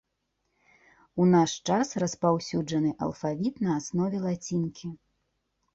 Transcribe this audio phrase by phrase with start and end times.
[1.25, 4.87] У наш час распаўсюджаны алфавіт на аснове лацінкі.